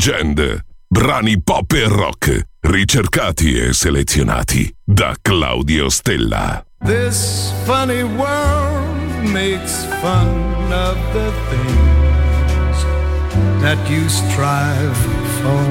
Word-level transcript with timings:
Legend. 0.00 0.64
Brani 0.88 1.42
pop 1.42 1.72
e 1.72 1.86
rock, 1.86 2.46
ricercati 2.60 3.58
e 3.60 3.74
selezionati 3.74 4.74
da 4.82 5.14
Claudio 5.20 5.90
Stella. 5.90 6.64
This 6.82 7.52
funny 7.66 8.02
world 8.02 9.28
makes 9.30 9.84
fun 10.00 10.72
of 10.72 10.96
the 11.12 11.30
things 11.50 12.84
that 13.60 13.76
you 13.90 14.08
strive 14.08 14.96
for. 15.42 15.64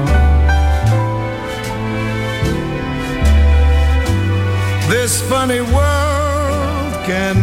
This 4.88 5.20
funny 5.22 5.60
world 5.60 7.04
can 7.04 7.36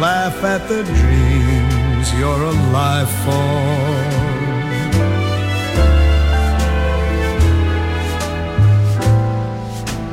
laugh 0.00 0.42
at 0.42 0.66
the 0.66 0.82
dreams 0.82 2.12
you're 2.18 2.42
alive 2.42 3.08
for. 3.22 4.05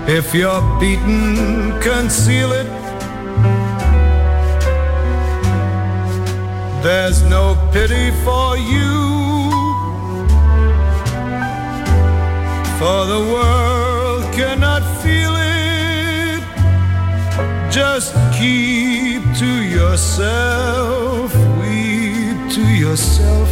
If 0.06 0.36
you're 0.36 0.62
beaten, 0.82 1.80
conceal 1.80 2.52
it. 2.52 2.68
There's 6.84 7.24
no 7.24 7.56
pity 7.72 8.12
for 8.26 8.58
you. 8.58 9.50
For 12.78 13.06
the 13.06 13.22
world 13.32 14.24
cannot 14.34 14.84
feel 15.02 15.36
it. 15.38 16.44
Just 17.72 18.14
keep 18.38 19.24
to 19.38 19.64
yourself, 19.64 21.34
weep 21.62 22.52
to 22.52 22.62
yourself. 22.62 23.50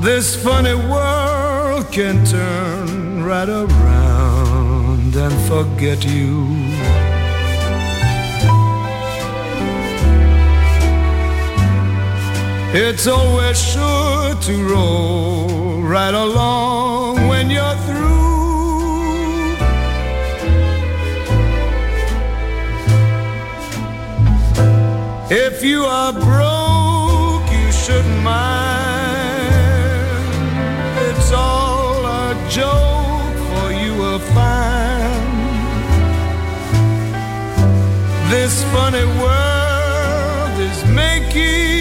This 0.00 0.34
funny 0.42 0.74
world 0.74 1.92
can 1.92 2.24
turn 2.24 3.22
right 3.22 3.48
around 3.50 4.03
and 5.16 5.34
forget 5.48 6.04
you. 6.04 6.46
It's 12.76 13.06
always 13.06 13.60
sure 13.60 14.34
to 14.34 14.68
roll 14.68 15.82
right 15.82 16.14
along 16.14 17.28
when 17.28 17.48
you're 17.48 17.76
through. 17.86 18.14
If 25.30 25.62
you 25.62 25.84
are 25.84 26.12
broke, 26.12 27.50
you 27.52 27.72
shouldn't 27.72 28.22
mind. 28.24 29.54
It's 31.06 31.30
all 31.32 32.04
a 32.04 32.34
joke, 32.50 33.36
for 33.50 33.72
you 33.72 33.94
will 33.94 34.18
find. 34.18 34.73
This 38.30 38.64
funny 38.72 39.04
world 39.20 40.58
is 40.60 40.84
making 40.86 41.73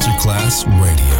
Masterclass 0.00 0.64
Radio, 0.80 1.19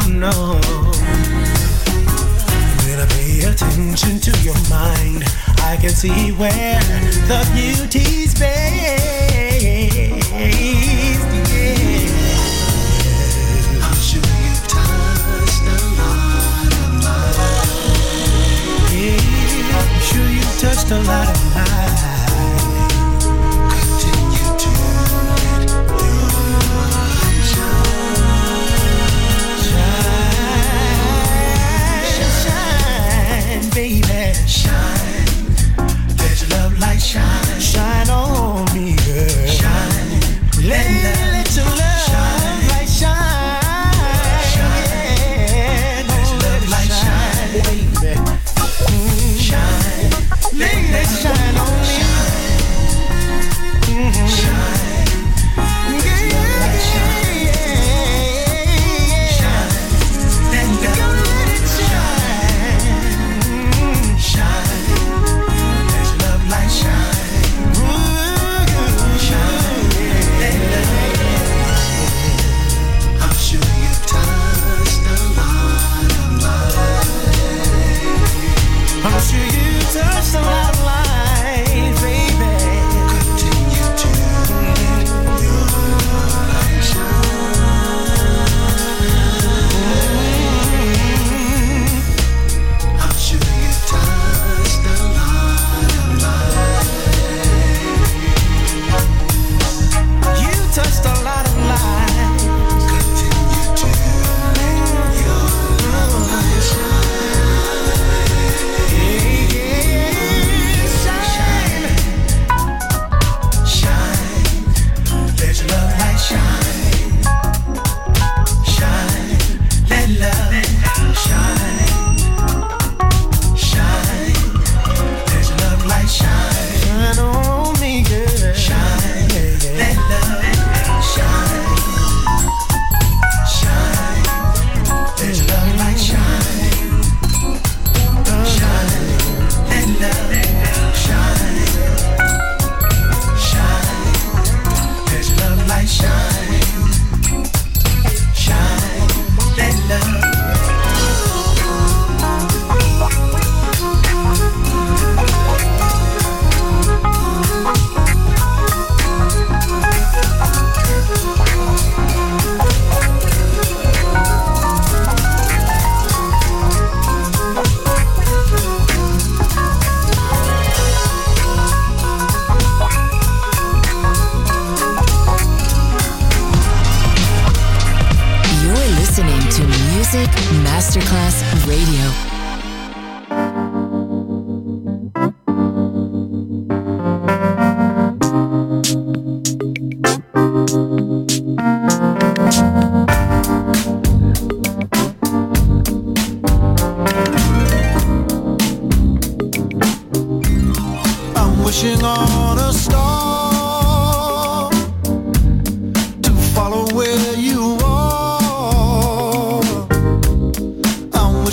don't 0.00 0.20
know. 0.20 0.60
When 2.84 3.00
I 3.00 3.06
pay 3.08 3.40
attention 3.44 4.20
to 4.20 4.30
your 4.42 4.54
mind, 4.68 5.24
I 5.62 5.76
can 5.80 5.90
see 5.90 6.32
where 6.32 6.80
the 7.28 7.48
beauty's 7.54 8.34
based. 8.34 9.20
Yeah. 10.32 10.60
Touched 20.60 20.90
a 20.90 20.98
lot 21.04 21.26
of 21.26 21.54
lives. 21.54 21.99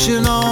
emotional 0.08 0.47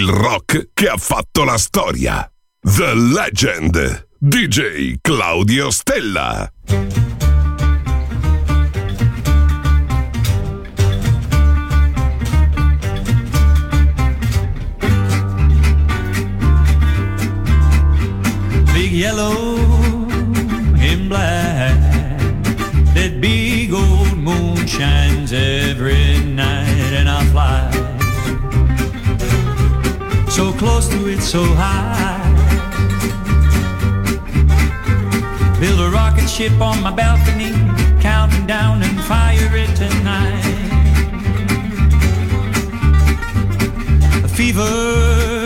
il 0.00 0.08
rock 0.08 0.70
che 0.72 0.88
ha 0.88 0.96
fatto 0.96 1.44
la 1.44 1.58
storia. 1.58 2.26
The 2.62 2.94
Legend. 2.94 4.08
DJ 4.18 4.96
Claudio 5.02 5.70
Stella. 5.70 6.50
big 18.72 18.92
yellow 18.92 19.56
and 20.78 21.08
black. 21.10 21.78
That 22.94 23.20
big 23.20 23.74
old 23.74 24.16
moon 24.16 24.66
shines 24.66 25.32
every 25.34 26.18
night, 26.24 26.92
and 26.94 27.08
I 27.08 27.22
fly 27.26 27.79
so 30.40 30.52
close 30.54 30.88
to 30.88 31.06
it, 31.06 31.20
so 31.20 31.42
high. 31.44 32.24
Build 35.60 35.80
a 35.80 35.90
rocket 35.90 36.28
ship 36.28 36.58
on 36.62 36.80
my 36.82 36.90
balcony, 36.90 37.52
counting 38.00 38.46
down 38.46 38.82
and 38.82 38.98
fire 39.02 39.50
it 39.54 39.70
tonight. 39.76 40.46
A 44.24 44.28
fever 44.28 45.39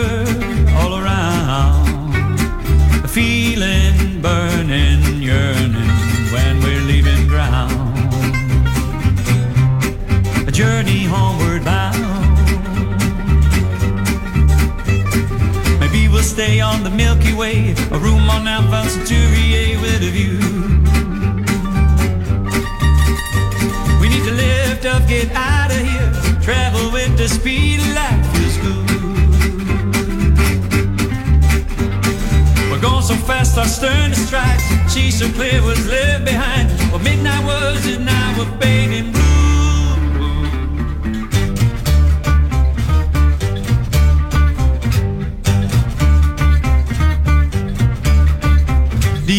stay 16.35 16.59
on 16.59 16.83
the 16.83 16.89
Milky 16.89 17.31
Way, 17.31 17.73
a 17.91 17.97
room 17.97 18.29
on 18.29 18.45
Alpha 18.45 18.89
Centauri 18.89 19.77
with 19.77 20.01
a 20.03 20.11
view. 20.17 20.37
We 24.01 24.09
need 24.09 24.25
to 24.25 24.33
lift 24.33 24.85
up, 24.85 25.07
get 25.07 25.31
out 25.31 25.71
of 25.71 25.79
here, 25.79 26.11
travel 26.41 26.91
with 26.91 27.17
the 27.17 27.29
speed 27.29 27.79
of 27.79 27.87
light, 27.95 28.21
feels 28.33 28.57
good. 28.65 28.85
We're 32.69 32.81
going 32.81 33.03
so 33.03 33.15
fast, 33.15 33.57
our 33.57 33.63
stern 33.63 34.11
is 34.11 34.27
stripes. 34.27 34.93
She 34.93 35.11
so 35.11 35.31
clear 35.31 35.61
was 35.63 35.87
left 35.87 36.25
behind. 36.25 36.69
What 36.91 37.01
midnight 37.01 37.45
was 37.45 37.85
is 37.85 37.99
now 37.99 38.41
a 38.41 38.45
fading 38.59 39.14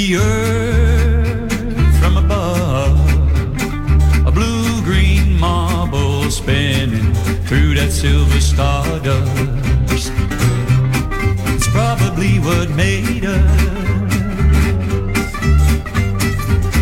The 0.07 0.19
earth 0.19 1.99
from 1.99 2.17
above, 2.17 2.97
a 4.25 4.31
blue-green 4.31 5.37
marble 5.37 6.31
spinning 6.31 7.13
through 7.49 7.75
that 7.75 7.91
silver 7.91 8.41
stardust. 8.41 10.13
It's 11.57 11.69
probably 11.71 12.39
what 12.39 12.71
made 12.71 13.25
us. 13.25 14.15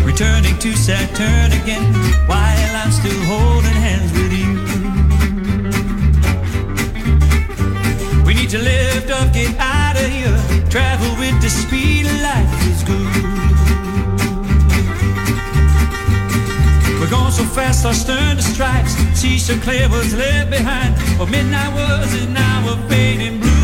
Returning 0.05 0.59
to 0.59 0.75
Saturn 0.77 1.51
again 1.59 1.95
while 2.27 2.75
I'm 2.75 2.91
still 2.91 3.23
holding 3.25 3.79
hands 3.87 4.11
with 4.13 4.33
you. 4.37 4.53
We 8.23 8.35
need 8.35 8.51
to 8.51 8.59
lift 8.59 9.09
up, 9.09 9.33
get 9.33 9.57
out 9.57 9.74
of 9.95 10.09
here. 10.09 10.37
Travel 10.69 11.15
with 11.19 11.41
the 11.41 11.49
speed 11.49 12.05
of 12.05 12.21
light 12.21 12.49
is 12.71 12.83
good. 12.83 13.45
We're 16.99 17.09
going 17.09 17.31
so 17.31 17.43
fast 17.43 17.85
our 17.85 17.93
stern 17.93 18.41
stripes. 18.41 18.93
Sea 19.19 19.37
so 19.37 19.57
clear 19.59 19.87
was 19.89 20.13
left 20.13 20.49
behind. 20.49 20.95
But 21.17 21.29
midnight 21.29 21.73
was 21.73 22.13
an 22.21 22.35
hour 22.35 22.77
fading 22.89 23.39
blue. 23.39 23.54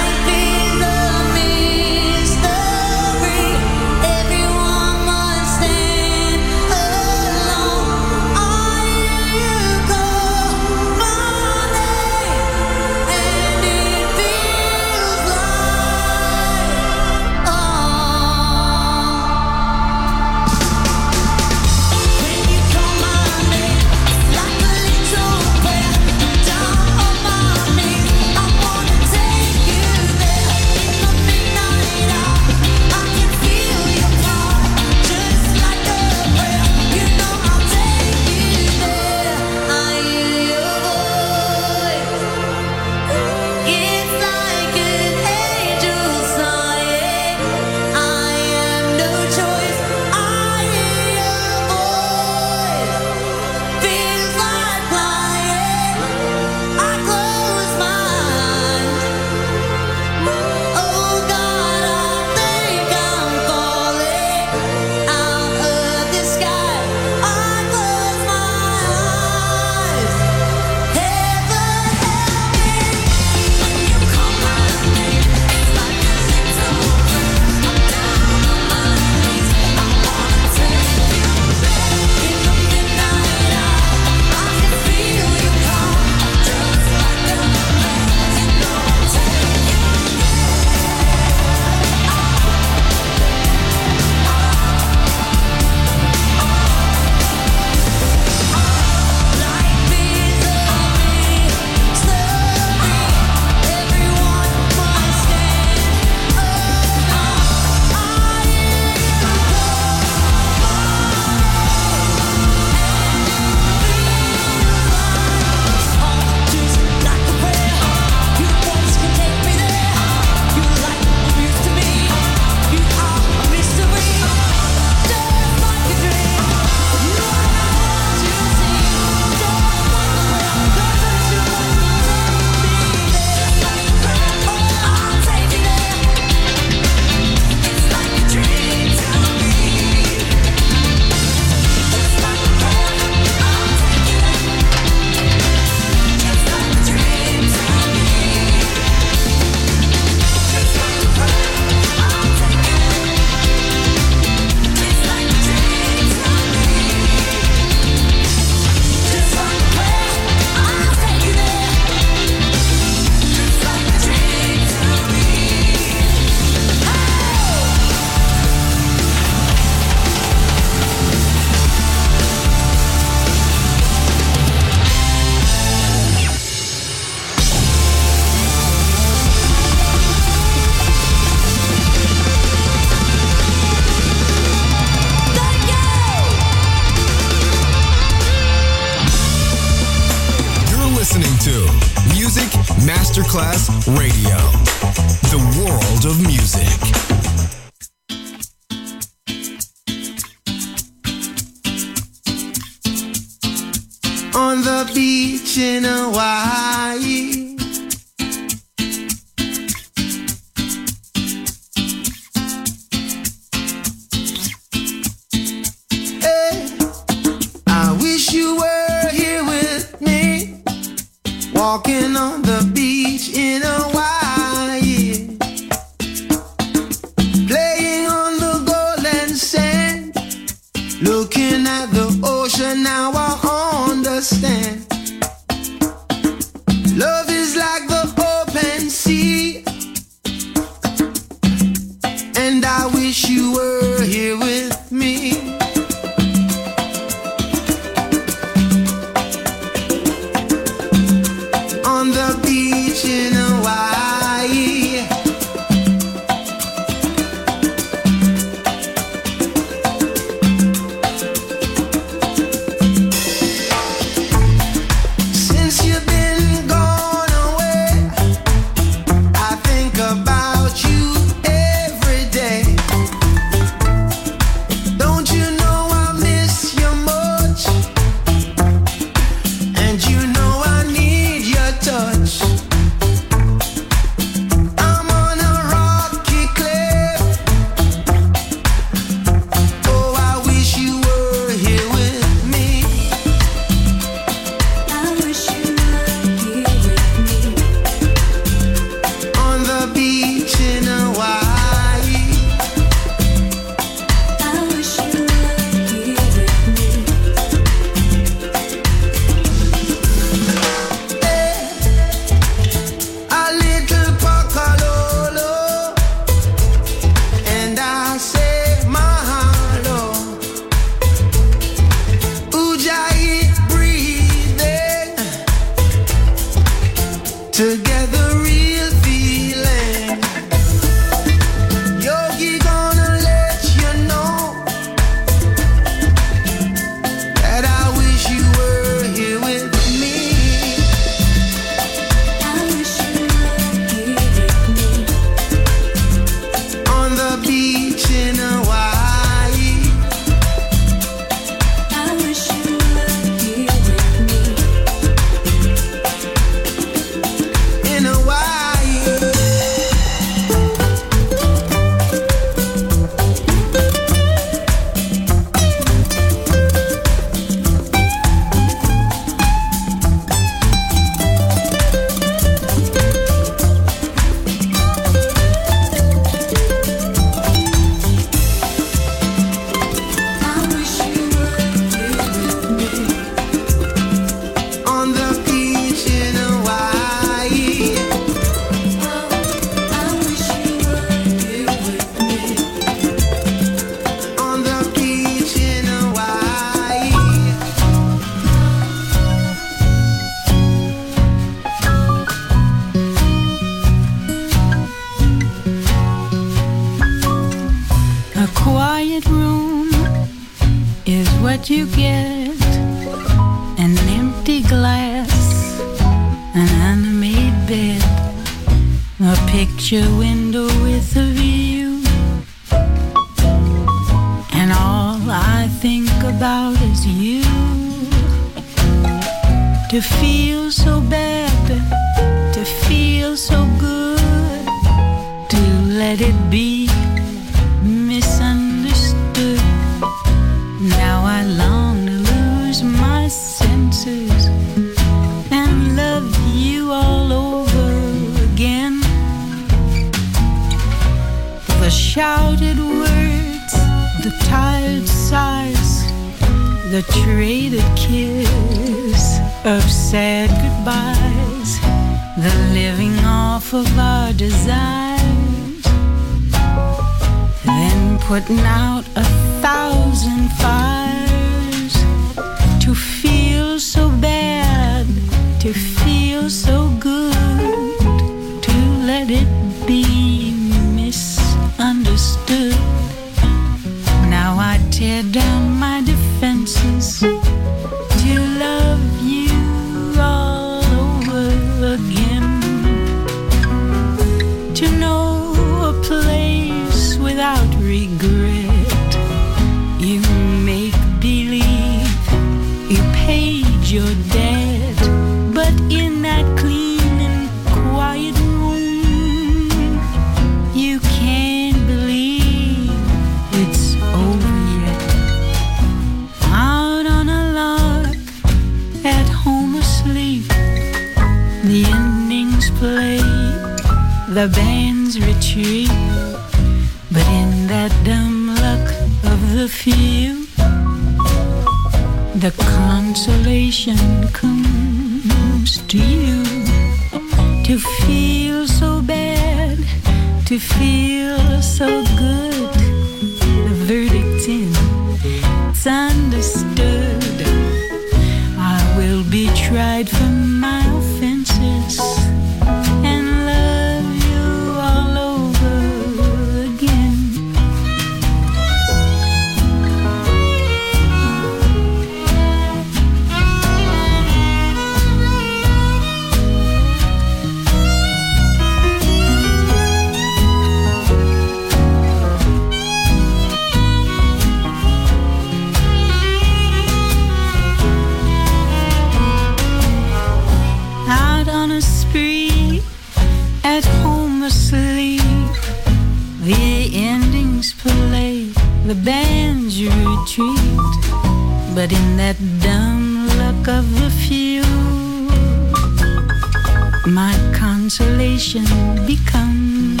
my 597.08 597.34
consolation 597.54 598.64
becomes 599.06 600.00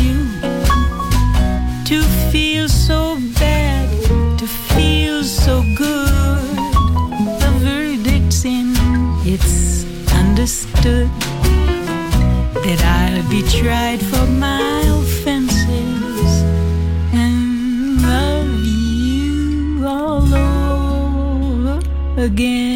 you. 0.00 0.26
To 1.84 2.02
feel 2.30 2.68
so 2.68 3.18
bad, 3.38 3.88
to 4.38 4.46
feel 4.46 5.22
so 5.22 5.62
good, 5.76 6.56
the 7.40 7.52
verdict's 7.58 8.44
in, 8.44 8.74
it's 9.24 9.84
understood 10.12 11.08
that 12.64 12.80
I'll 12.84 13.28
be 13.30 13.42
tried 13.42 14.00
for 14.00 14.26
my 14.26 14.82
offenses 15.00 16.42
and 17.12 18.02
love 18.02 18.48
you 18.64 19.86
all 19.86 20.34
over 20.34 21.80
again. 22.20 22.75